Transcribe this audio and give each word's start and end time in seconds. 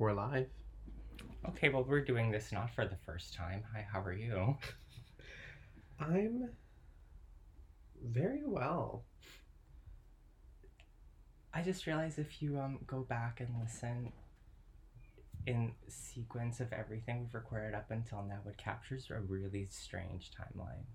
We're 0.00 0.14
live. 0.14 0.48
Okay, 1.46 1.68
well, 1.68 1.84
we're 1.86 2.02
doing 2.02 2.30
this 2.30 2.52
not 2.52 2.70
for 2.74 2.86
the 2.86 2.96
first 3.04 3.34
time. 3.34 3.62
Hi, 3.74 3.86
how 3.92 4.00
are 4.00 4.14
you? 4.14 4.56
I'm 6.00 6.48
very 8.02 8.44
well. 8.46 9.04
I 11.52 11.60
just 11.60 11.86
realized 11.86 12.18
if 12.18 12.40
you 12.40 12.58
um 12.58 12.78
go 12.86 13.00
back 13.00 13.40
and 13.40 13.50
listen 13.60 14.10
in 15.46 15.72
sequence 15.88 16.60
of 16.60 16.72
everything 16.72 17.20
we've 17.20 17.34
recorded 17.34 17.74
up 17.74 17.90
until 17.90 18.22
now, 18.22 18.38
it 18.48 18.56
captures 18.56 19.06
a 19.10 19.20
really 19.20 19.66
strange 19.66 20.30
timeline. 20.30 20.86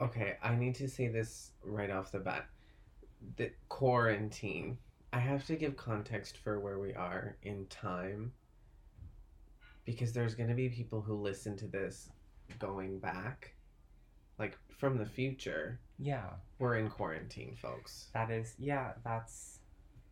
Okay, 0.00 0.36
I 0.42 0.56
need 0.56 0.74
to 0.74 0.88
say 0.88 1.06
this 1.06 1.52
right 1.62 1.90
off 1.90 2.10
the 2.10 2.18
bat. 2.18 2.48
The 3.36 3.52
quarantine. 3.68 4.78
I 5.12 5.18
have 5.18 5.46
to 5.46 5.56
give 5.56 5.76
context 5.76 6.38
for 6.38 6.60
where 6.60 6.78
we 6.78 6.94
are 6.94 7.36
in 7.42 7.66
time 7.66 8.32
because 9.84 10.12
there's 10.12 10.34
going 10.34 10.48
to 10.48 10.54
be 10.54 10.68
people 10.68 11.00
who 11.00 11.14
listen 11.14 11.56
to 11.58 11.66
this 11.66 12.10
going 12.58 12.98
back 13.00 13.54
like 14.38 14.56
from 14.78 14.98
the 14.98 15.06
future. 15.06 15.80
Yeah, 15.98 16.26
We're 16.58 16.76
in 16.76 16.88
quarantine, 16.88 17.56
folks. 17.60 18.08
that 18.14 18.30
is 18.30 18.54
yeah, 18.58 18.92
that's 19.04 19.58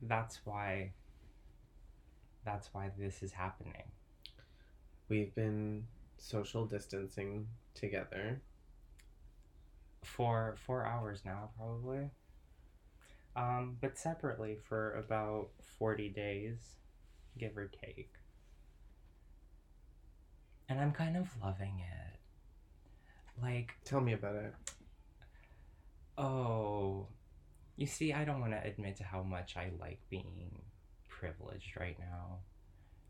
that's 0.03 0.41
why 0.45 0.93
that's 2.45 2.73
why 2.75 2.91
this 2.99 3.23
is 3.23 3.33
happening. 3.33 3.85
We've 5.09 5.35
been 5.35 5.87
social 6.19 6.67
distancing 6.67 7.47
together. 7.75 8.41
For 10.03 10.57
four 10.65 10.85
hours 10.87 11.23
now, 11.25 11.51
probably. 11.57 12.11
Um, 13.37 13.77
but 13.81 13.97
separately 13.97 14.57
for 14.69 14.95
about 14.95 15.51
forty 15.79 16.09
days, 16.09 16.59
give 17.39 17.57
or 17.57 17.69
take. 17.69 18.13
And 20.69 20.81
I'm 20.81 20.93
kind 20.93 21.17
of 21.17 21.29
loving 21.43 21.81
it. 21.81 22.19
Like, 23.43 23.75
Tell 23.85 24.01
me 24.01 24.13
about 24.13 24.35
it. 24.37 24.55
oh, 26.19 27.07
you 27.77 27.87
see, 27.87 28.13
I 28.13 28.25
don't 28.25 28.41
want 28.41 28.53
to 28.53 28.67
admit 28.67 28.97
to 28.97 29.05
how 29.05 29.23
much 29.23 29.57
I 29.57 29.71
like 29.81 30.01
being 30.11 30.63
privileged 31.09 31.77
right 31.79 31.97
now. 31.99 32.39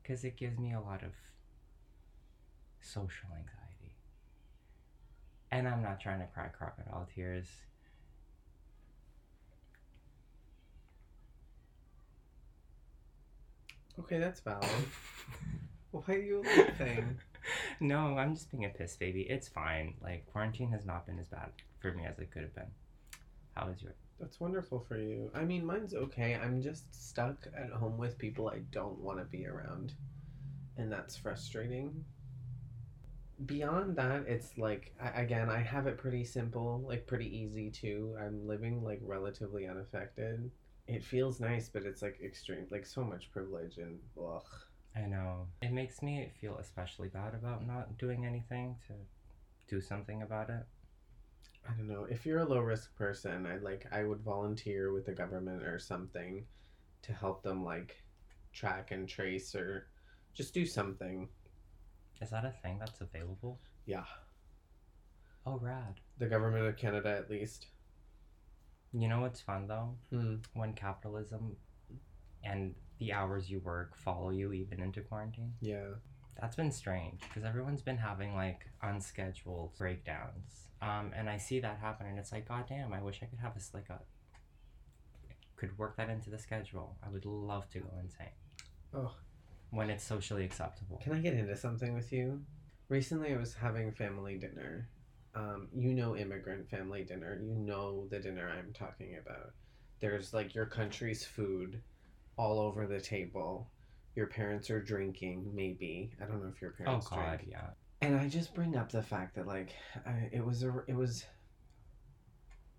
Because 0.02 0.24
it 0.24 0.36
gives 0.36 0.58
me 0.58 0.72
a 0.74 0.80
lot 0.80 1.02
of 1.02 1.12
social 2.80 3.28
anxiety. 3.30 3.94
And 5.50 5.66
I'm 5.68 5.82
not 5.82 6.00
trying 6.00 6.20
to 6.20 6.26
cry 6.26 6.48
crocodile 6.48 7.08
tears. 7.14 7.46
Okay, 14.00 14.18
that's 14.18 14.40
valid. 14.40 14.68
Why 15.90 16.02
are 16.08 16.18
you 16.18 16.42
laughing? 16.56 17.18
no, 17.80 18.18
I'm 18.18 18.34
just 18.34 18.50
being 18.50 18.64
a 18.64 18.68
piss 18.68 18.96
baby. 18.96 19.22
It's 19.22 19.48
fine. 19.48 19.94
Like, 20.02 20.26
quarantine 20.26 20.70
has 20.70 20.84
not 20.84 21.06
been 21.06 21.18
as 21.18 21.28
bad 21.28 21.50
for 21.80 21.92
me 21.92 22.04
as 22.06 22.18
it 22.18 22.30
could 22.30 22.42
have 22.42 22.54
been. 22.54 22.70
How 23.54 23.68
is 23.68 23.82
yours? 23.82 23.96
That's 24.20 24.40
wonderful 24.40 24.80
for 24.80 24.98
you. 24.98 25.30
I 25.34 25.44
mean, 25.44 25.64
mine's 25.64 25.94
okay. 25.94 26.34
I'm 26.34 26.60
just 26.60 26.92
stuck 26.94 27.46
at 27.56 27.70
home 27.70 27.96
with 27.98 28.18
people 28.18 28.48
I 28.48 28.60
don't 28.70 28.98
want 28.98 29.18
to 29.18 29.24
be 29.24 29.46
around. 29.46 29.94
And 30.76 30.92
that's 30.92 31.16
frustrating. 31.16 32.04
Beyond 33.46 33.96
that, 33.96 34.24
it's 34.26 34.58
like, 34.58 34.92
I, 35.00 35.22
again, 35.22 35.48
I 35.48 35.58
have 35.60 35.86
it 35.86 35.98
pretty 35.98 36.24
simple, 36.24 36.84
like 36.86 37.06
pretty 37.06 37.36
easy 37.36 37.70
too. 37.70 38.16
I'm 38.20 38.46
living 38.46 38.82
like 38.82 39.00
relatively 39.02 39.66
unaffected. 39.66 40.50
It 40.88 41.04
feels 41.04 41.38
nice, 41.38 41.68
but 41.68 41.84
it's 41.84 42.00
like 42.00 42.18
extreme, 42.24 42.66
like 42.70 42.86
so 42.86 43.04
much 43.04 43.30
privilege 43.30 43.76
and 43.76 44.00
ugh. 44.18 44.42
I 44.96 45.00
know. 45.02 45.46
It 45.60 45.72
makes 45.72 46.02
me 46.02 46.32
feel 46.40 46.56
especially 46.56 47.08
bad 47.08 47.34
about 47.34 47.66
not 47.66 47.98
doing 47.98 48.24
anything 48.24 48.76
to 48.86 48.94
do 49.68 49.82
something 49.82 50.22
about 50.22 50.48
it. 50.48 50.64
I 51.68 51.74
don't 51.74 51.88
know. 51.88 52.06
If 52.08 52.24
you're 52.24 52.40
a 52.40 52.44
low 52.44 52.60
risk 52.60 52.94
person, 52.96 53.46
I 53.46 53.58
like 53.58 53.86
I 53.92 54.04
would 54.04 54.20
volunteer 54.20 54.90
with 54.92 55.04
the 55.04 55.12
government 55.12 55.62
or 55.62 55.78
something 55.78 56.46
to 57.02 57.12
help 57.12 57.42
them 57.42 57.62
like 57.62 58.02
track 58.54 58.90
and 58.90 59.06
trace 59.06 59.54
or 59.54 59.88
just 60.32 60.54
do 60.54 60.64
something. 60.64 61.28
Is 62.22 62.30
that 62.30 62.46
a 62.46 62.54
thing 62.62 62.78
that's 62.78 63.02
available? 63.02 63.60
Yeah. 63.84 64.04
Oh, 65.44 65.58
rad. 65.58 66.00
The 66.16 66.26
government 66.26 66.66
of 66.66 66.76
Canada 66.78 67.10
at 67.10 67.30
least. 67.30 67.66
You 68.92 69.08
know 69.08 69.20
what's 69.20 69.40
fun 69.40 69.66
though? 69.66 69.94
Hmm. 70.10 70.36
When 70.54 70.72
capitalism 70.72 71.56
and 72.44 72.74
the 72.98 73.12
hours 73.12 73.50
you 73.50 73.60
work 73.60 73.96
follow 73.96 74.30
you 74.30 74.52
even 74.52 74.80
into 74.80 75.00
quarantine. 75.02 75.52
Yeah. 75.60 75.94
That's 76.40 76.56
been 76.56 76.70
strange 76.70 77.20
because 77.20 77.44
everyone's 77.44 77.82
been 77.82 77.96
having 77.96 78.34
like 78.34 78.66
unscheduled 78.82 79.76
breakdowns. 79.76 80.68
Um, 80.80 81.12
and 81.16 81.28
I 81.28 81.38
see 81.38 81.58
that 81.60 81.78
happen, 81.80 82.06
and 82.06 82.20
it's 82.20 82.30
like, 82.30 82.46
God 82.46 82.66
damn, 82.68 82.92
I 82.92 83.02
wish 83.02 83.18
I 83.20 83.26
could 83.26 83.40
have 83.40 83.54
this 83.54 83.72
like 83.74 83.88
a 83.90 83.98
could 85.56 85.76
work 85.76 85.96
that 85.96 86.08
into 86.08 86.30
the 86.30 86.38
schedule. 86.38 86.96
I 87.04 87.08
would 87.10 87.24
love 87.24 87.68
to 87.70 87.80
go 87.80 87.88
insane. 88.00 88.28
Oh. 88.94 89.12
When 89.70 89.90
it's 89.90 90.04
socially 90.04 90.44
acceptable. 90.44 90.98
Can 91.02 91.12
I 91.12 91.18
get 91.18 91.34
into 91.34 91.56
something 91.56 91.94
with 91.94 92.12
you? 92.12 92.40
Recently, 92.88 93.34
I 93.34 93.36
was 93.36 93.54
having 93.54 93.92
family 93.92 94.38
dinner. 94.38 94.88
Um, 95.34 95.68
you 95.76 95.94
know, 95.94 96.16
immigrant 96.16 96.68
family 96.68 97.04
dinner. 97.04 97.40
You 97.42 97.54
know 97.54 98.06
the 98.10 98.18
dinner 98.18 98.48
I'm 98.50 98.72
talking 98.72 99.16
about. 99.24 99.52
There's 100.00 100.32
like 100.34 100.54
your 100.54 100.66
country's 100.66 101.24
food 101.24 101.80
all 102.36 102.58
over 102.60 102.86
the 102.86 103.00
table. 103.00 103.68
Your 104.16 104.26
parents 104.26 104.70
are 104.70 104.80
drinking, 104.82 105.50
maybe. 105.54 106.10
I 106.20 106.24
don't 106.24 106.42
know 106.42 106.50
if 106.54 106.60
your 106.60 106.72
parents 106.72 107.06
Oh 107.06 107.14
parents 107.14 107.30
God, 107.30 107.38
drink. 107.38 107.52
yeah. 107.52 107.70
And 108.00 108.16
I 108.16 108.28
just 108.28 108.54
bring 108.54 108.76
up 108.76 108.90
the 108.90 109.02
fact 109.02 109.34
that 109.36 109.46
like 109.46 109.74
I, 110.06 110.28
it 110.32 110.44
was 110.44 110.62
a 110.62 110.82
it 110.86 110.94
was 110.96 111.24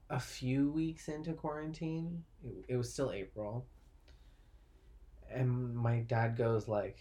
a 0.09 0.19
few 0.19 0.71
weeks 0.71 1.07
into 1.07 1.33
quarantine. 1.33 2.23
It, 2.43 2.65
it 2.73 2.75
was 2.77 2.91
still 2.91 3.11
April. 3.11 3.67
And 5.31 5.75
my 5.75 5.99
dad 5.99 6.35
goes 6.37 6.67
like, 6.67 6.97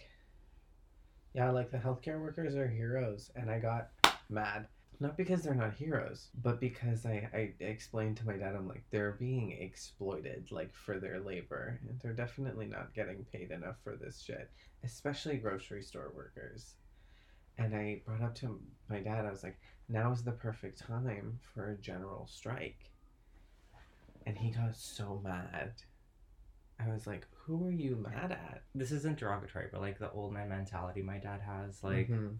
"Yeah, 1.33 1.49
like 1.49 1.71
the 1.71 1.77
healthcare 1.77 2.19
workers 2.21 2.55
are 2.55 2.67
heroes." 2.67 3.31
And 3.35 3.49
I 3.49 3.59
got 3.59 3.89
mad. 4.29 4.67
Not 5.01 5.15
because 5.15 5.43
they're 5.43 5.53
not 5.53 5.73
heroes, 5.75 6.27
but 6.43 6.59
because 6.59 7.05
I, 7.05 7.29
I 7.33 7.53
explained 7.63 8.17
to 8.17 8.27
my 8.27 8.35
dad, 8.35 8.53
I'm 8.55 8.67
like, 8.67 8.83
they're 8.91 9.13
being 9.13 9.51
exploited, 9.51 10.51
like, 10.51 10.73
for 10.73 10.99
their 10.99 11.21
labor. 11.21 11.79
And 11.87 11.97
they're 12.01 12.11
definitely 12.11 12.65
not 12.65 12.93
getting 12.93 13.25
paid 13.31 13.51
enough 13.51 13.77
for 13.81 13.95
this 13.95 14.21
shit. 14.21 14.49
Especially 14.83 15.37
grocery 15.37 15.83
store 15.83 16.11
workers. 16.13 16.73
And 17.57 17.73
I 17.73 18.01
brought 18.05 18.21
up 18.21 18.35
to 18.35 18.59
my 18.89 18.99
dad, 18.99 19.25
I 19.25 19.31
was 19.31 19.43
like, 19.43 19.57
now 19.87 20.11
is 20.11 20.23
the 20.23 20.31
perfect 20.31 20.79
time 20.79 21.39
for 21.53 21.69
a 21.71 21.77
general 21.77 22.27
strike. 22.27 22.91
And 24.25 24.37
he 24.37 24.51
got 24.51 24.75
so 24.75 25.21
mad. 25.23 25.73
I 26.79 26.89
was 26.89 27.07
like, 27.07 27.25
who 27.31 27.67
are 27.67 27.71
you 27.71 27.95
mad 27.95 28.31
at? 28.31 28.63
This 28.75 28.91
isn't 28.91 29.19
derogatory, 29.19 29.67
but 29.71 29.81
like 29.81 29.99
the 29.99 30.11
old 30.11 30.33
man 30.33 30.49
mentality 30.49 31.01
my 31.01 31.17
dad 31.17 31.41
has, 31.41 31.83
like 31.83 32.09
Mhm. 32.09 32.37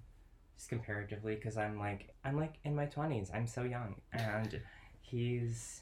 Just 0.59 0.70
comparatively, 0.70 1.36
because 1.36 1.58
I'm 1.58 1.80
like 1.80 2.14
I'm 2.25 2.36
like 2.36 2.56
in 2.66 2.75
my 2.75 2.86
twenties. 2.86 3.31
I'm 3.34 3.47
so 3.47 3.64
young, 3.64 3.96
and 4.12 4.62
he's 5.02 5.81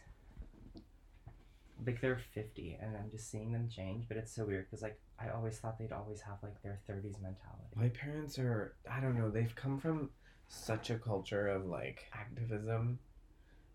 like 1.84 2.00
they're 2.00 2.22
fifty, 2.34 2.78
and 2.80 2.96
I'm 2.96 3.10
just 3.10 3.32
seeing 3.32 3.52
them 3.52 3.70
change. 3.70 4.06
But 4.08 4.18
it's 4.18 4.34
so 4.34 4.46
weird 4.46 4.68
because 4.68 4.84
like 4.84 5.00
I 5.20 5.30
always 5.30 5.58
thought 5.58 5.80
they'd 5.80 5.92
always 5.92 6.22
have 6.22 6.38
like 6.44 6.62
their 6.62 6.80
thirties 6.86 7.16
mentality. 7.20 7.74
My 7.76 7.90
parents 7.90 8.38
are, 8.38 8.76
I 8.90 9.00
don't 9.00 9.18
know, 9.18 9.32
they've 9.32 9.56
come 9.56 9.80
from 9.80 10.12
such 10.48 10.92
a 10.92 11.00
culture 11.00 11.48
of 11.48 11.66
like 11.66 12.06
activism, 12.14 13.00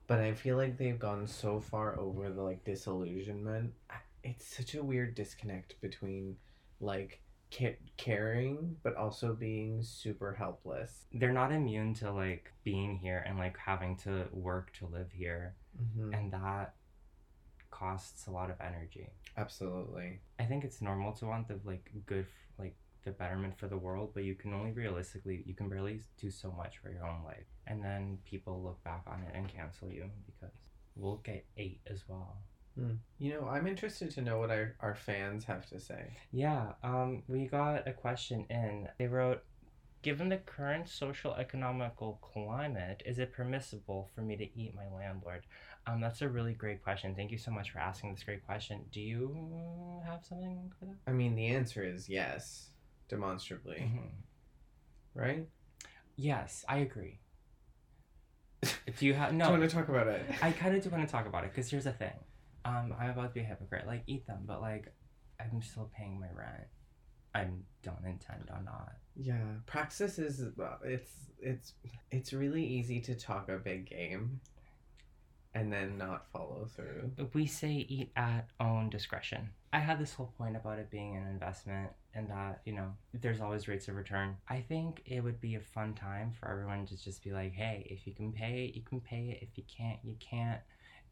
but 0.06 0.20
I 0.20 0.34
feel 0.34 0.56
like 0.56 0.78
they've 0.78 0.98
gone 0.98 1.26
so 1.26 1.58
far 1.58 1.98
over 1.98 2.30
the 2.30 2.42
like 2.42 2.64
disillusionment. 2.64 3.72
It's 4.22 4.46
such 4.46 4.76
a 4.76 4.84
weird 4.84 5.16
disconnect 5.16 5.80
between 5.80 6.36
like 6.80 7.20
caring, 7.96 8.76
but 8.82 8.96
also 8.96 9.34
being 9.34 9.82
super 9.82 10.32
helpless. 10.32 11.06
They're 11.12 11.32
not 11.32 11.52
immune 11.52 11.94
to 11.94 12.10
like 12.12 12.52
being 12.64 12.96
here 12.99 13.25
and 13.26 13.38
like 13.38 13.56
having 13.58 13.96
to 13.99 14.26
work 14.32 14.72
to 14.78 14.87
live 14.87 15.10
here, 15.12 15.54
Mm-hmm. 15.81 16.12
and 16.12 16.31
that 16.32 16.75
costs 17.70 18.26
a 18.26 18.31
lot 18.31 18.50
of 18.50 18.56
energy. 18.60 19.08
Absolutely. 19.38 20.20
I 20.38 20.44
think 20.44 20.64
it's 20.64 20.82
normal 20.82 21.12
to 21.14 21.25
want 21.26 21.49
the 21.49 21.58
like 21.64 21.90
good 22.06 22.26
like 22.58 22.76
the 23.04 23.10
betterment 23.12 23.58
for 23.58 23.69
the 23.69 23.78
world, 23.78 24.10
but 24.14 24.25
you 24.25 24.34
can 24.34 24.52
only 24.52 24.72
realistically 24.72 25.43
you 25.46 25.54
can 25.54 25.69
barely 25.70 26.00
do 26.20 26.31
so 26.31 26.52
much 26.52 26.78
for 26.78 26.90
your 26.90 27.06
own 27.06 27.25
life, 27.25 27.46
and 27.66 27.82
then 27.82 28.19
people 28.25 28.62
look 28.62 28.82
back 28.84 29.02
on 29.06 29.22
it 29.22 29.34
and 29.34 29.49
cancel 29.49 29.88
you 29.90 30.04
because 30.26 30.54
we'll 30.94 31.16
get 31.25 31.44
eight 31.56 31.81
as 31.90 32.02
well. 32.06 32.37
You 33.19 33.34
know, 33.34 33.48
I'm 33.48 33.66
interested 33.66 34.10
to 34.12 34.22
know 34.22 34.38
what 34.38 34.50
our, 34.50 34.74
our 34.80 34.94
fans 34.94 35.44
have 35.44 35.66
to 35.70 35.78
say. 35.78 36.16
Yeah, 36.32 36.72
um, 36.82 37.22
we 37.28 37.46
got 37.46 37.86
a 37.86 37.92
question 37.92 38.46
in. 38.50 38.88
They 38.98 39.06
wrote, 39.06 39.44
"Given 40.02 40.28
the 40.28 40.38
current 40.38 40.88
social 40.88 41.34
economical 41.34 42.19
climate, 42.22 43.02
is 43.06 43.19
it 43.19 43.32
permissible 43.32 44.10
for 44.14 44.22
me 44.22 44.36
to 44.36 44.58
eat 44.58 44.74
my 44.74 44.88
landlord?" 44.88 45.46
Um, 45.86 46.00
that's 46.00 46.22
a 46.22 46.28
really 46.28 46.54
great 46.54 46.82
question. 46.82 47.14
Thank 47.14 47.30
you 47.30 47.38
so 47.38 47.50
much 47.50 47.70
for 47.70 47.78
asking 47.78 48.14
this 48.14 48.24
great 48.24 48.44
question. 48.46 48.84
Do 48.90 49.00
you 49.00 50.00
have 50.06 50.25
something 50.25 50.72
for 50.78 50.86
that? 50.86 50.96
I 51.06 51.12
mean, 51.12 51.34
the 51.34 51.46
answer 51.48 51.82
is 51.84 52.08
yes. 52.08 52.70
demonstrably, 53.08 53.76
Mhm. 53.80 54.10
right? 55.14 55.46
Yes, 56.16 56.64
I 56.68 56.78
agree. 56.78 57.20
Do 58.62 59.06
you 59.06 59.14
have 59.14 59.34
no? 59.34 59.44
Do 59.48 59.52
you 59.52 59.58
want 59.58 59.70
to 59.70 59.76
talk 59.76 59.88
about 59.88 60.06
it? 60.06 60.25
I 60.40 60.52
kind 60.52 60.75
of 60.75 60.82
do 60.82 60.88
want 60.90 61.06
to 61.06 61.10
talk 61.10 61.26
about 61.26 61.44
it 61.44 61.50
because 61.50 61.70
here's 61.70 61.84
the 61.84 61.92
thing. 61.92 62.14
Um, 62.64 62.94
I'm 62.99 63.11
about 63.11 63.29
to 63.29 63.35
be 63.35 63.41
a 63.41 63.44
hypocrite. 63.44 63.87
Like, 63.87 64.03
eat 64.06 64.26
them, 64.26 64.41
but 64.47 64.61
like, 64.61 64.93
I'm 65.41 65.62
still 65.62 65.91
paying 65.97 66.20
my 66.20 66.29
rent. 66.35 66.69
I 67.35 67.47
don't 67.82 68.05
intend 68.05 68.50
on 68.55 68.64
not. 68.64 68.93
Yeah, 69.17 69.43
praxis 69.67 70.19
is 70.19 70.43
uh, 70.43 70.76
it's 70.85 71.12
it's 71.41 71.73
it's 72.11 72.32
really 72.32 72.64
easy 72.64 73.00
to 73.00 73.14
talk 73.14 73.49
a 73.49 73.56
big 73.56 73.88
game 73.88 74.41
and 75.55 75.73
then 75.73 75.99
not 75.99 76.26
follow 76.32 76.67
through. 76.75 77.11
We 77.35 77.47
say 77.47 77.87
eat 77.88 78.11
at 78.17 78.49
own 78.59 78.91
discretion. 78.91 79.50
I 79.73 79.81
had 79.81 79.99
this 79.99 80.14
whole 80.14 80.32
point 80.38 80.56
about 80.56 80.79
it 80.79 80.91
being 80.91 81.17
an 81.17 81.26
investment 81.26 81.91
and 82.14 82.29
that, 82.31 82.61
you 82.64 82.73
know, 82.73 82.93
there's 83.14 83.41
always 83.41 83.69
rates 83.69 83.88
of 83.88 83.97
return. 83.97 84.37
I 84.49 84.61
think 84.61 85.03
it 85.06 85.23
would 85.23 85.41
be 85.41 85.55
a 85.55 85.61
fun 85.61 85.94
time 85.94 86.32
for 86.38 86.50
everyone 86.50 86.87
to 86.87 87.03
just 87.03 87.23
be 87.23 87.32
like, 87.32 87.53
hey, 87.53 87.87
if 87.91 88.06
you 88.06 88.14
can 88.14 88.32
pay 88.32 88.64
it, 88.64 88.75
you 88.75 88.82
can 88.82 89.00
pay 89.00 89.31
it. 89.31 89.43
If 89.43 89.56
you 89.56 89.64
can't, 89.64 89.99
you 90.03 90.17
can't. 90.20 90.61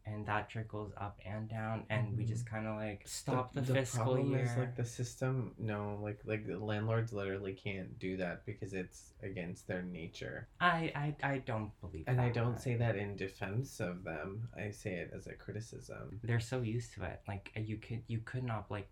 And 0.05 0.25
that 0.25 0.49
trickles 0.49 0.91
up 0.97 1.19
and 1.25 1.47
down, 1.47 1.85
and 1.89 2.17
we 2.17 2.23
Mhm. 2.23 2.27
just 2.27 2.45
kind 2.45 2.65
of 2.67 2.75
like 2.75 3.03
stop 3.05 3.53
the, 3.53 3.61
fiscal 3.63 4.03
problem 4.05 4.31
year. 4.31 4.43
is 4.43 4.57
like 4.57 4.75
the 4.75 4.83
system. 4.83 5.53
No, 5.59 5.99
like 6.01 6.19
like 6.25 6.45
the 6.47 6.57
landlords 6.57 7.13
literally 7.13 7.53
can't 7.53 7.97
do 7.99 8.17
that 8.17 8.45
because 8.45 8.73
it's 8.73 9.13
against 9.21 9.67
their 9.67 9.83
nature. 9.83 10.47
I, 10.59 10.91
I, 10.95 11.33
I 11.33 11.37
don't 11.39 11.71
believe 11.81 12.05
And 12.07 12.19
I 12.19 12.29
don't 12.29 12.59
say 12.59 12.75
that 12.77 12.95
in 12.95 13.15
defense 13.15 13.79
of 13.79 14.03
them. 14.03 14.49
I 14.57 14.71
say 14.71 14.93
it 14.95 15.11
as 15.15 15.27
a 15.27 15.33
criticism. 15.33 16.19
they're 16.23 16.39
so 16.39 16.61
used 16.61 16.93
to 16.95 17.03
it. 17.03 17.21
Like 17.27 17.51
you 17.55 17.77
could 17.77 18.01
you 18.07 18.19
could 18.19 18.43
not 18.43 18.71
like 18.71 18.89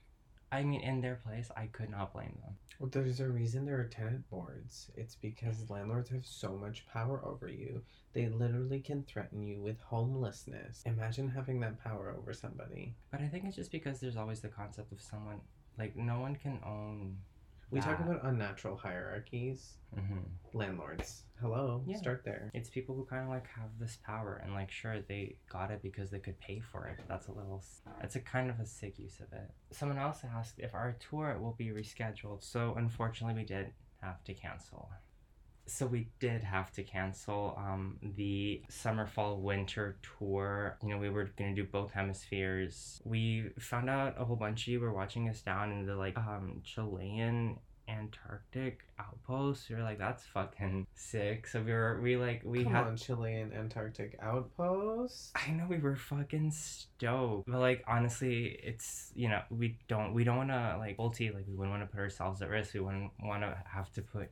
I 0.51 0.63
mean 0.63 0.81
in 0.81 1.01
their 1.01 1.15
place 1.15 1.49
I 1.55 1.67
could 1.67 1.89
not 1.89 2.13
blame 2.13 2.37
them. 2.43 2.55
Well, 2.79 2.89
there's 2.89 3.19
a 3.19 3.27
reason 3.27 3.65
there 3.65 3.79
are 3.79 3.85
tenant 3.85 4.29
boards. 4.29 4.89
It's 4.95 5.15
because 5.15 5.69
landlords 5.69 6.09
have 6.11 6.25
so 6.25 6.57
much 6.57 6.87
power 6.87 7.21
over 7.25 7.49
you. 7.49 7.81
They 8.13 8.29
literally 8.29 8.79
can 8.79 9.03
threaten 9.03 9.43
you 9.43 9.61
with 9.61 9.81
homelessness. 9.81 10.81
Imagine 10.85 11.29
having 11.29 11.59
that 11.59 11.83
power 11.83 12.15
over 12.17 12.33
somebody. 12.33 12.95
But 13.11 13.21
I 13.21 13.27
think 13.27 13.45
it's 13.45 13.57
just 13.57 13.71
because 13.71 13.99
there's 13.99 14.17
always 14.17 14.39
the 14.39 14.47
concept 14.47 14.93
of 14.93 15.01
someone 15.01 15.41
like 15.77 15.95
no 15.95 16.19
one 16.19 16.35
can 16.35 16.59
own 16.65 17.17
We 17.71 17.81
talk 17.81 17.99
about 17.99 18.23
unnatural 18.23 18.75
hierarchies. 18.77 19.73
hmm 19.93 20.19
Landlords. 20.53 21.23
Hello. 21.39 21.83
Yeah. 21.85 21.97
Start 21.97 22.23
there. 22.25 22.49
It's 22.53 22.69
people 22.69 22.95
who 22.95 23.05
kind 23.05 23.23
of 23.23 23.29
like 23.29 23.47
have 23.55 23.69
this 23.79 23.97
power 24.03 24.41
and 24.43 24.53
like 24.53 24.71
sure 24.71 25.01
they 25.07 25.35
got 25.51 25.69
it 25.71 25.81
because 25.83 26.09
they 26.09 26.19
could 26.19 26.39
pay 26.39 26.59
for 26.59 26.87
it. 26.87 26.99
That's 27.07 27.27
a 27.27 27.31
little 27.31 27.63
that's 28.01 28.15
a 28.15 28.19
kind 28.19 28.49
of 28.49 28.59
a 28.59 28.65
sick 28.65 28.97
use 28.97 29.19
of 29.19 29.31
it. 29.33 29.49
Someone 29.71 29.99
else 29.99 30.21
asked 30.35 30.55
if 30.57 30.73
our 30.73 30.97
tour 30.99 31.37
will 31.39 31.55
be 31.57 31.67
rescheduled. 31.67 32.43
So 32.43 32.73
unfortunately 32.77 33.39
we 33.41 33.45
did 33.45 33.71
have 34.01 34.23
to 34.23 34.33
cancel. 34.33 34.89
So 35.69 35.85
we 35.85 36.07
did 36.19 36.43
have 36.43 36.71
to 36.73 36.83
cancel 36.83 37.55
um, 37.57 37.97
the 38.15 38.61
summer, 38.69 39.05
fall, 39.05 39.37
winter 39.37 39.97
tour. 40.17 40.77
You 40.83 40.89
know, 40.89 40.97
we 40.97 41.09
were 41.09 41.29
gonna 41.37 41.55
do 41.55 41.63
both 41.63 41.91
hemispheres. 41.91 43.01
We 43.05 43.51
found 43.59 43.89
out 43.89 44.15
a 44.19 44.25
whole 44.25 44.35
bunch 44.35 44.63
of 44.63 44.67
you 44.73 44.79
were 44.79 44.93
watching 44.93 45.29
us 45.29 45.41
down 45.41 45.71
in 45.71 45.85
the 45.85 45.95
like 45.95 46.17
um, 46.17 46.61
Chilean 46.63 47.59
Antarctic 47.89 48.81
outpost. 48.99 49.69
We 49.69 49.75
were 49.75 49.83
like, 49.83 49.97
that's 49.97 50.23
fucking 50.25 50.87
sick. 50.93 51.47
So 51.47 51.61
we 51.61 51.71
were 51.71 51.99
we 52.01 52.17
like 52.17 52.41
we 52.43 52.63
Come 52.63 52.73
had 52.73 52.87
on, 52.87 52.97
Chilean 52.97 53.51
Antarctic 53.53 54.17
outpost. 54.21 55.31
I 55.35 55.51
know 55.51 55.65
we 55.67 55.79
were 55.79 55.95
fucking 55.95 56.51
stoked, 56.51 57.49
but 57.49 57.59
like 57.59 57.83
honestly, 57.87 58.59
it's 58.63 59.11
you 59.15 59.29
know 59.29 59.41
we 59.49 59.77
don't 59.87 60.13
we 60.13 60.23
don't 60.23 60.37
want 60.37 60.49
to 60.49 60.77
like 60.77 60.97
multi 60.97 61.31
like 61.31 61.45
we 61.47 61.55
wouldn't 61.55 61.71
want 61.71 61.83
to 61.83 61.87
put 61.87 61.99
ourselves 61.99 62.41
at 62.41 62.49
risk. 62.49 62.73
We 62.73 62.81
wouldn't 62.81 63.11
want 63.21 63.41
to 63.41 63.57
have 63.65 63.91
to 63.93 64.01
put 64.01 64.29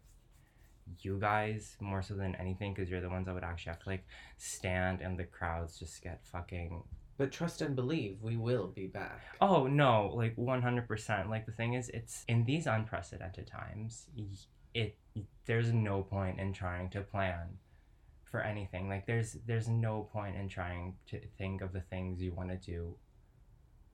you 1.02 1.18
guys 1.20 1.76
more 1.80 2.02
so 2.02 2.14
than 2.14 2.36
anything 2.36 2.74
because 2.74 2.90
you're 2.90 3.02
the 3.02 3.10
ones 3.10 3.26
that 3.26 3.34
would 3.34 3.44
actually 3.44 3.72
have 3.72 3.82
to 3.84 3.90
like 3.90 4.06
stand 4.38 5.02
and 5.02 5.18
the 5.18 5.24
crowds 5.24 5.80
just 5.80 6.02
get 6.02 6.26
fucking. 6.26 6.84
But 7.18 7.32
trust 7.32 7.62
and 7.62 7.76
believe, 7.76 8.18
we 8.22 8.38
will 8.38 8.68
be 8.68 8.88
back. 8.88 9.24
Oh 9.42 9.66
no, 9.66 10.12
like 10.14 10.34
one 10.36 10.62
hundred 10.62 10.88
percent. 10.88 11.30
Like 11.30 11.46
the 11.46 11.52
thing 11.52 11.74
is, 11.74 11.90
it's 11.90 12.24
in 12.28 12.44
these 12.46 12.68
unprecedented 12.68 13.48
times. 13.48 14.06
It 14.74 14.98
there's 15.46 15.74
no 15.74 16.04
point 16.04 16.40
in 16.40 16.54
trying 16.54 16.90
to 16.92 17.02
plan 17.02 17.58
for 18.24 18.42
anything. 18.42 18.88
Like 18.88 19.08
there's 19.08 19.38
there's 19.48 19.68
no 19.68 20.10
point 20.12 20.36
in 20.36 20.48
trying 20.48 20.96
to 21.08 21.20
think 21.38 21.62
of 21.62 21.74
the 21.74 21.82
things 21.82 22.22
you 22.22 22.34
want 22.34 22.50
to 22.50 22.58
do 22.58 22.96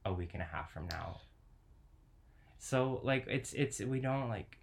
a 0.06 0.14
week 0.14 0.32
and 0.34 0.42
a 0.42 0.46
half 0.46 0.72
from 0.72 0.88
now. 0.90 1.22
So 2.58 3.00
like 3.04 3.26
it's 3.28 3.54
it's 3.54 3.80
we 3.80 4.00
don't 4.00 4.30
like 4.30 4.58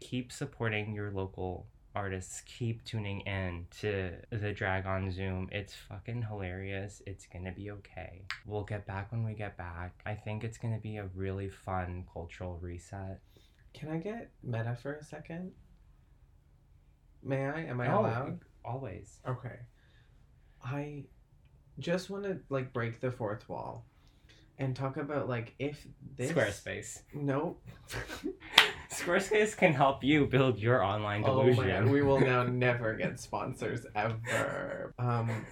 keep 0.00 0.30
supporting 0.32 0.92
your 0.94 1.10
local 1.10 1.66
artists. 1.94 2.42
Keep 2.42 2.84
tuning 2.84 3.20
in 3.22 3.66
to 3.80 4.12
the 4.30 4.52
drag 4.52 4.84
on 4.86 5.10
Zoom. 5.10 5.48
It's 5.50 5.74
fucking 5.88 6.22
hilarious. 6.22 7.00
It's 7.06 7.26
gonna 7.26 7.52
be 7.52 7.70
okay. 7.70 8.22
We'll 8.44 8.64
get 8.64 8.86
back 8.86 9.12
when 9.12 9.24
we 9.24 9.32
get 9.34 9.56
back. 9.56 10.00
I 10.04 10.14
think 10.14 10.44
it's 10.44 10.58
gonna 10.58 10.78
be 10.80 10.96
a 10.98 11.06
really 11.14 11.48
fun 11.48 12.04
cultural 12.12 12.58
reset. 12.60 13.20
Can 13.72 13.90
I 13.90 13.98
get 13.98 14.30
meta 14.42 14.76
for 14.80 14.94
a 14.94 15.02
second? 15.04 15.52
May 17.22 17.46
I? 17.46 17.60
Am 17.64 17.80
I 17.80 17.92
Oh, 17.92 18.00
allowed? 18.00 18.40
Always. 18.64 19.18
Okay. 19.26 19.58
I 20.64 21.04
just 21.78 22.08
want 22.10 22.24
to 22.24 22.40
like 22.48 22.72
break 22.72 23.00
the 23.00 23.10
fourth 23.10 23.48
wall 23.48 23.86
and 24.58 24.74
talk 24.74 24.96
about 24.96 25.28
like 25.28 25.54
if 25.58 25.86
this 26.16 26.32
Squarespace. 26.32 27.00
Nope. 27.14 27.62
Squarespace 29.06 29.56
can 29.56 29.72
help 29.72 30.02
you 30.02 30.26
build 30.26 30.58
your 30.58 30.82
online 30.82 31.22
oh 31.24 31.42
delusion. 31.42 31.64
my 31.64 31.70
god, 31.70 31.88
we 31.88 32.02
will 32.02 32.20
now 32.20 32.42
never 32.48 32.94
get 32.94 33.20
sponsors 33.20 33.86
ever. 33.94 34.94
Um, 34.98 35.46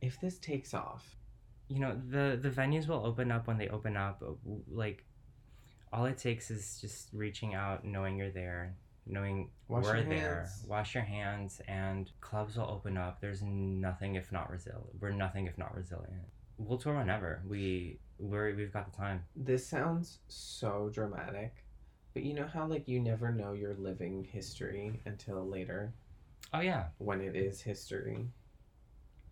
if 0.00 0.20
this 0.20 0.38
takes 0.38 0.74
off, 0.74 1.16
you 1.68 1.80
know 1.80 2.00
the 2.08 2.38
the 2.40 2.50
venues 2.50 2.86
will 2.86 3.04
open 3.04 3.32
up 3.32 3.46
when 3.46 3.58
they 3.58 3.68
open 3.68 3.96
up 3.96 4.22
uh, 4.22 4.32
like 4.70 5.04
all 5.92 6.04
it 6.04 6.18
takes 6.18 6.50
is 6.50 6.78
just 6.80 7.08
reaching 7.12 7.54
out 7.54 7.84
knowing 7.84 8.16
you're 8.16 8.30
there 8.30 8.76
knowing 9.06 9.50
Wash 9.68 9.84
we're 9.84 10.02
there 10.02 10.48
wash 10.66 10.94
your 10.94 11.04
hands 11.04 11.60
and 11.68 12.10
clubs 12.20 12.56
will 12.56 12.70
open 12.70 12.96
up 12.96 13.20
there's 13.20 13.42
nothing 13.42 14.16
if 14.16 14.30
not 14.32 14.50
resilient 14.50 14.86
we're 15.00 15.10
nothing 15.10 15.46
if 15.46 15.56
not 15.58 15.74
resilient 15.74 16.26
we'll 16.58 16.78
tour 16.78 16.96
whenever 16.96 17.42
we 17.48 17.98
we're, 18.18 18.54
we've 18.54 18.72
got 18.72 18.90
the 18.90 18.96
time 18.96 19.22
this 19.36 19.66
sounds 19.66 20.20
so 20.28 20.90
dramatic, 20.92 21.64
but 22.14 22.22
you 22.22 22.32
know 22.32 22.46
how 22.46 22.66
like 22.66 22.88
you 22.88 22.98
never 22.98 23.30
know 23.30 23.52
your 23.52 23.74
living 23.74 24.24
history 24.30 25.00
until 25.04 25.46
later 25.46 25.92
oh 26.54 26.60
yeah 26.60 26.84
when 26.98 27.20
it 27.20 27.36
is 27.36 27.60
history. 27.60 28.26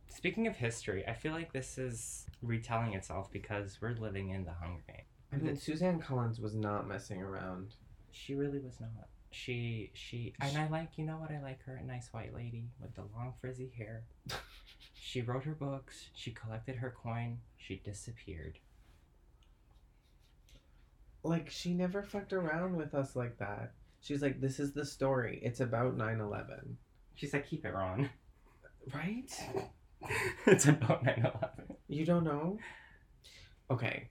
speaking 0.08 0.46
of 0.46 0.56
history 0.56 1.06
i 1.06 1.12
feel 1.12 1.32
like 1.32 1.52
this 1.52 1.78
is 1.78 2.26
retelling 2.42 2.92
itself 2.94 3.30
because 3.32 3.78
we're 3.80 3.94
living 3.94 4.30
in 4.30 4.44
the 4.44 4.52
hunger 4.52 4.82
game 4.86 5.04
I 5.34 5.36
mean, 5.38 5.56
Suzanne 5.56 6.00
Collins 6.00 6.40
was 6.40 6.54
not 6.54 6.86
messing 6.86 7.20
around. 7.22 7.74
She 8.12 8.34
really 8.34 8.58
was 8.60 8.80
not. 8.80 9.08
She 9.30 9.90
she 9.94 10.32
and 10.40 10.56
I 10.56 10.68
like 10.68 10.90
you 10.96 11.04
know 11.04 11.16
what 11.16 11.32
I 11.32 11.40
like 11.42 11.64
her 11.64 11.74
a 11.74 11.84
nice 11.84 12.08
white 12.12 12.32
lady 12.32 12.68
with 12.80 12.94
the 12.94 13.02
long 13.14 13.34
frizzy 13.40 13.72
hair. 13.76 14.04
she 15.04 15.20
wrote 15.20 15.44
her 15.44 15.54
books. 15.54 16.08
She 16.14 16.30
collected 16.30 16.76
her 16.76 16.94
coin. 17.02 17.36
She 17.58 17.76
disappeared. 17.84 18.58
Like 21.22 21.50
she 21.50 21.74
never 21.74 22.02
fucked 22.02 22.32
around 22.32 22.74
with 22.76 22.94
us 22.94 23.14
like 23.14 23.38
that. 23.38 23.74
She's 24.00 24.22
like, 24.22 24.40
this 24.40 24.58
is 24.58 24.72
the 24.72 24.84
story. 24.84 25.40
It's 25.42 25.60
about 25.60 25.98
9-11. 25.98 26.76
She's 27.16 27.34
like, 27.34 27.46
keep 27.46 27.66
it 27.66 27.74
wrong. 27.74 28.08
Right? 28.94 29.30
it's 30.46 30.66
about 30.66 31.04
9-11. 31.04 31.76
You 31.88 32.06
don't 32.06 32.24
know? 32.24 32.58
Okay. 33.70 34.08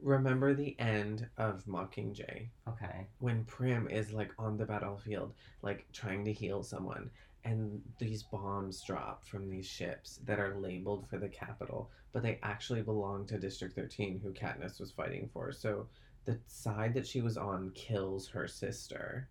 Remember 0.00 0.54
the 0.54 0.78
end 0.78 1.28
of 1.38 1.64
Mockingjay 1.66 2.48
Okay. 2.68 3.06
when 3.18 3.44
Prim 3.44 3.88
is 3.88 4.12
like 4.12 4.30
on 4.38 4.56
the 4.58 4.66
battlefield, 4.66 5.34
like 5.62 5.86
trying 5.92 6.24
to 6.24 6.32
heal 6.32 6.62
someone, 6.62 7.10
and 7.46 7.80
these 7.98 8.24
bombs 8.24 8.82
drop 8.82 9.24
from 9.24 9.48
these 9.48 9.66
ships 9.66 10.18
that 10.24 10.40
are 10.40 10.56
labeled 10.58 11.06
for 11.08 11.16
the 11.16 11.28
Capitol, 11.28 11.90
but 12.12 12.22
they 12.22 12.40
actually 12.42 12.82
belong 12.82 13.24
to 13.26 13.38
District 13.38 13.74
13, 13.74 14.20
who 14.20 14.32
Katniss 14.32 14.80
was 14.80 14.90
fighting 14.90 15.30
for. 15.32 15.52
So 15.52 15.86
the 16.24 16.38
side 16.48 16.92
that 16.94 17.06
she 17.06 17.20
was 17.20 17.36
on 17.36 17.70
kills 17.74 18.28
her 18.28 18.48
sister. 18.48 19.28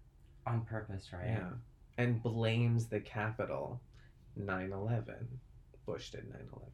On 0.47 0.61
purpose, 0.61 1.09
right? 1.11 1.27
Yeah. 1.27 1.49
And 1.97 2.23
blames 2.23 2.87
the 2.87 3.01
Capitol. 3.01 3.81
9 4.37 4.71
11. 4.71 5.15
Bush 5.85 6.11
did 6.11 6.29
9 6.29 6.39
11. 6.53 6.71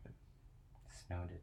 Snow 1.08 1.22
did 1.28 1.42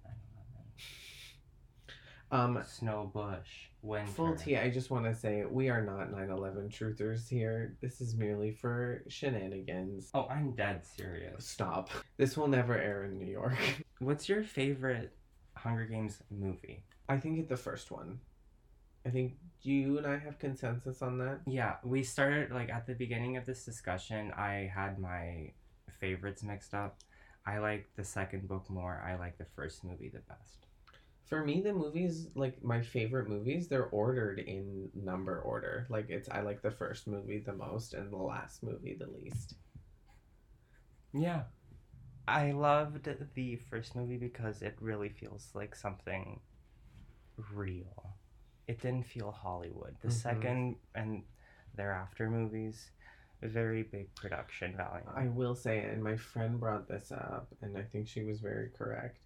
9-11. 2.33 2.59
Um, 2.59 2.65
Snow 2.67 3.11
Bush. 3.13 3.68
Winter. 3.83 4.11
full 4.11 4.35
T, 4.35 4.57
I 4.57 4.71
just 4.71 4.91
want 4.91 5.05
to 5.05 5.15
say 5.15 5.45
we 5.45 5.69
are 5.69 5.83
not 5.83 6.11
9 6.11 6.31
11 6.31 6.69
truthers 6.69 7.29
here. 7.29 7.77
This 7.81 8.01
is 8.01 8.17
merely 8.17 8.51
for 8.51 9.05
shenanigans. 9.09 10.11
Oh, 10.15 10.27
I'm 10.29 10.53
dead 10.53 10.85
serious. 10.85 11.47
Stop. 11.47 11.91
This 12.17 12.37
will 12.37 12.49
never 12.49 12.77
air 12.77 13.05
in 13.05 13.19
New 13.19 13.31
York. 13.31 13.59
What's 14.01 14.29
your 14.29 14.43
favorite 14.43 15.13
Hunger 15.55 15.85
Games 15.85 16.19
movie? 16.31 16.83
I 17.09 17.19
think 17.19 17.39
it's 17.39 17.49
the 17.49 17.57
first 17.57 17.91
one. 17.91 18.19
I 19.07 19.11
think 19.11 19.37
you 19.63 19.99
and 19.99 20.07
I 20.07 20.19
have 20.19 20.39
consensus 20.39 21.01
on 21.01 21.19
that. 21.19 21.41
Yeah, 21.47 21.77
we 21.85 22.03
started 22.03 22.51
like 22.51 22.71
at 22.71 22.87
the 22.87 22.95
beginning 22.95 23.37
of 23.37 23.47
this 23.47 23.65
discussion. 23.65 24.33
I 24.37 24.71
had 24.75 24.99
my 24.99 25.53
favorites 26.01 26.43
mixed 26.43 26.75
up. 26.75 26.99
I 27.47 27.59
like 27.59 27.87
the 27.97 28.05
second 28.05 28.47
book 28.49 28.69
more. 28.69 29.03
I 29.07 29.17
like 29.17 29.39
the 29.39 29.47
first 29.57 29.85
movie 29.85 30.11
the 30.11 30.21
best. 30.21 30.67
For 31.29 31.45
me, 31.45 31.61
the 31.61 31.75
movies, 31.75 32.29
like 32.35 32.63
my 32.65 32.81
favorite 32.83 33.29
movies, 33.29 33.69
they're 33.69 33.87
ordered 33.87 34.39
in 34.39 34.91
number 34.95 35.41
order. 35.41 35.87
Like 35.91 36.07
it's 36.09 36.29
I 36.29 36.41
like 36.41 36.63
the 36.63 36.71
first 36.71 37.07
movie 37.07 37.39
the 37.39 37.53
most 37.53 37.95
and 37.95 38.11
the 38.13 38.17
last 38.17 38.63
movie 38.63 38.95
the 38.95 39.07
least. 39.09 39.55
Yeah. 41.13 41.43
I 42.27 42.53
loved 42.53 43.09
the 43.35 43.57
first 43.71 43.97
movie 43.97 44.19
because 44.19 44.63
it 44.63 44.77
really 44.81 45.09
feels 45.09 45.51
like 45.55 45.75
something 45.75 46.41
real. 47.53 48.15
It 48.67 48.81
didn't 48.81 49.07
feel 49.07 49.31
Hollywood. 49.33 49.97
The 50.03 50.09
Mhm. 50.09 50.13
second 50.13 50.77
and 50.95 51.25
thereafter 51.75 52.29
movies, 52.31 52.91
very 53.43 53.83
big 53.83 54.15
production 54.15 54.77
value. 54.77 55.07
I 55.15 55.29
will 55.29 55.55
say, 55.55 55.79
and 55.81 56.03
my 56.03 56.17
friend 56.17 56.59
brought 56.61 56.89
this 56.89 57.13
up, 57.13 57.49
and 57.63 57.77
I 57.79 57.83
think 57.83 58.09
she 58.09 58.23
was 58.25 58.41
very 58.41 58.71
correct 58.71 59.19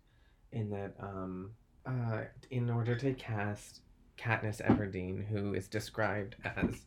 in 0.52 0.70
that 0.70 0.94
um, 1.00 1.56
uh, 1.86 2.22
in 2.50 2.70
order 2.70 2.96
to 2.96 3.12
cast 3.14 3.80
Katniss 4.18 4.60
Everdeen, 4.60 5.26
who 5.26 5.54
is 5.54 5.68
described 5.68 6.36
as 6.44 6.80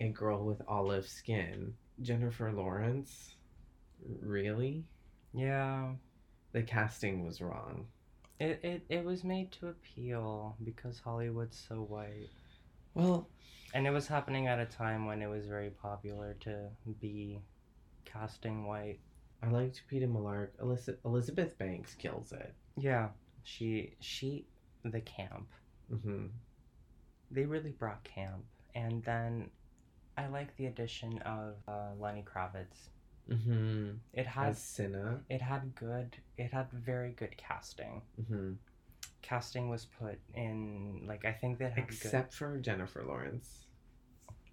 a 0.00 0.08
girl 0.08 0.44
with 0.44 0.62
olive 0.68 1.06
skin, 1.06 1.74
Jennifer 2.00 2.50
Lawrence, 2.52 3.34
really? 4.22 4.84
yeah. 5.34 5.92
The 6.52 6.62
casting 6.62 7.24
was 7.24 7.40
wrong. 7.40 7.86
It, 8.38 8.60
it, 8.62 8.82
it 8.90 9.04
was 9.04 9.24
made 9.24 9.52
to 9.52 9.68
appeal 9.68 10.54
because 10.64 10.98
Hollywood's 10.98 11.64
so 11.66 11.76
white. 11.76 12.28
Well, 12.92 13.26
And 13.72 13.86
it 13.86 13.90
was 13.90 14.06
happening 14.06 14.48
at 14.48 14.58
a 14.58 14.66
time 14.66 15.06
when 15.06 15.22
it 15.22 15.28
was 15.30 15.46
very 15.46 15.70
popular 15.70 16.36
to 16.40 16.68
be 17.00 17.40
casting 18.04 18.66
white. 18.66 18.98
I 19.42 19.48
liked 19.48 19.80
Peeta 19.90 20.06
Mellark. 20.06 20.50
Eliz- 20.60 20.90
Elizabeth 21.06 21.56
Banks 21.56 21.94
kills 21.94 22.32
it. 22.32 22.52
Yeah. 22.76 23.08
She 23.42 23.94
she 24.00 24.46
the 24.84 25.00
camp. 25.00 25.48
hmm 25.88 26.26
They 27.30 27.44
really 27.44 27.70
brought 27.70 28.02
camp. 28.04 28.44
And 28.74 29.02
then 29.04 29.50
I 30.16 30.26
like 30.28 30.56
the 30.56 30.66
addition 30.66 31.18
of 31.22 31.56
uh, 31.68 31.90
Lenny 31.98 32.24
Kravitz. 32.24 32.88
hmm 33.28 33.90
It 34.12 34.26
had 34.26 34.48
As 34.50 34.58
Cinna. 34.58 35.20
it 35.28 35.40
had 35.42 35.74
good 35.74 36.16
it 36.36 36.52
had 36.52 36.70
very 36.72 37.12
good 37.12 37.36
casting. 37.36 38.02
hmm 38.28 38.52
Casting 39.22 39.68
was 39.70 39.84
put 39.86 40.18
in 40.34 41.04
like 41.06 41.24
I 41.24 41.32
think 41.32 41.58
that 41.58 41.72
had 41.72 41.86
good 41.88 41.94
Except 41.94 42.34
for 42.34 42.58
Jennifer 42.58 43.04
Lawrence. 43.04 43.66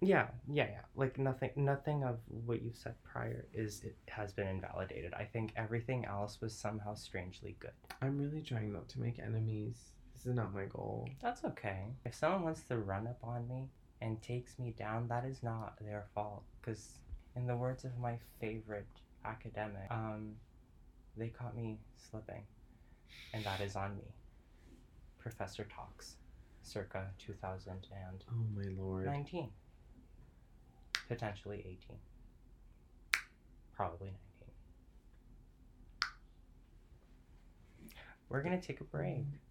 Yeah, 0.00 0.28
yeah, 0.48 0.66
yeah. 0.70 0.80
Like 0.94 1.18
nothing, 1.18 1.50
nothing 1.56 2.04
of 2.04 2.18
what 2.46 2.62
you 2.62 2.70
said 2.72 2.94
prior 3.04 3.46
is 3.52 3.82
it 3.84 3.96
has 4.08 4.32
been 4.32 4.46
invalidated. 4.46 5.12
I 5.12 5.24
think 5.24 5.52
everything 5.56 6.06
else 6.06 6.40
was 6.40 6.56
somehow 6.56 6.94
strangely 6.94 7.56
good. 7.58 7.72
I'm 8.00 8.18
really 8.18 8.40
trying 8.40 8.72
not 8.72 8.88
to 8.90 9.00
make 9.00 9.18
enemies. 9.18 9.92
This 10.14 10.26
is 10.26 10.34
not 10.34 10.54
my 10.54 10.64
goal. 10.64 11.08
That's 11.20 11.44
okay. 11.44 11.84
If 12.04 12.14
someone 12.14 12.44
wants 12.44 12.62
to 12.68 12.78
run 12.78 13.06
up 13.06 13.18
on 13.22 13.46
me 13.46 13.68
and 14.00 14.20
takes 14.22 14.58
me 14.58 14.74
down, 14.78 15.08
that 15.08 15.24
is 15.24 15.42
not 15.42 15.74
their 15.80 16.06
fault. 16.14 16.44
Because, 16.60 16.98
in 17.36 17.46
the 17.46 17.56
words 17.56 17.84
of 17.84 17.98
my 17.98 18.16
favorite 18.40 18.86
academic, 19.24 19.90
um, 19.90 20.32
they 21.16 21.28
caught 21.28 21.54
me 21.56 21.78
slipping, 22.10 22.42
and 23.34 23.44
that 23.44 23.60
is 23.60 23.76
on 23.76 23.96
me. 23.96 24.14
Professor 25.18 25.64
Talks, 25.64 26.16
circa 26.62 27.06
2019. 27.18 27.98
Oh 28.30 28.34
my 28.56 28.82
lord. 28.82 29.04
Potentially 31.10 31.58
18 31.58 31.76
probably 33.74 34.06
19 34.06 34.14
we're 38.28 38.42
gonna 38.44 38.60
take 38.60 38.80
a 38.80 38.84
break 38.84 39.24